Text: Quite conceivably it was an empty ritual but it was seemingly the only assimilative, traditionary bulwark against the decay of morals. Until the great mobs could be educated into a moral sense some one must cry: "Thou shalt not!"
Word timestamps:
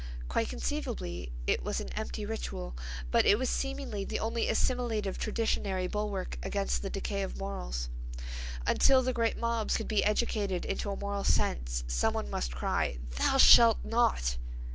Quite 0.27 0.49
conceivably 0.49 1.31
it 1.45 1.63
was 1.63 1.79
an 1.79 1.93
empty 1.93 2.25
ritual 2.25 2.75
but 3.11 3.23
it 3.27 3.37
was 3.37 3.51
seemingly 3.51 4.03
the 4.03 4.17
only 4.17 4.49
assimilative, 4.49 5.19
traditionary 5.19 5.85
bulwark 5.85 6.39
against 6.41 6.81
the 6.81 6.89
decay 6.89 7.21
of 7.21 7.37
morals. 7.37 7.87
Until 8.65 9.03
the 9.03 9.13
great 9.13 9.37
mobs 9.37 9.77
could 9.77 9.87
be 9.87 10.03
educated 10.03 10.65
into 10.65 10.89
a 10.89 10.95
moral 10.97 11.23
sense 11.23 11.83
some 11.85 12.15
one 12.15 12.31
must 12.31 12.55
cry: 12.55 12.97
"Thou 13.19 13.37
shalt 13.37 13.77
not!" 13.85 14.37